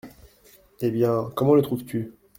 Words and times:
Eh 0.79 0.89
bien… 0.89 1.29
comment 1.35 1.53
le 1.53 1.61
trouves-tu?… 1.61 2.11